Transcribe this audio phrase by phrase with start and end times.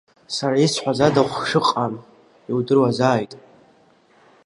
[0.35, 1.93] Сара исҳәаз ада хәшәыҟам,
[2.49, 3.31] иудыруазааит.